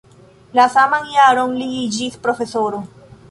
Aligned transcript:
La 0.59 0.63
saman 0.75 1.05
jaron 1.17 1.53
li 1.59 1.69
iĝis 1.83 2.17
profesoro. 2.27 2.81